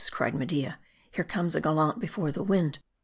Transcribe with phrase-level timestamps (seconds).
[0.09, 0.79] cried Media,"
[1.11, 2.79] here comes a gallant before the wind.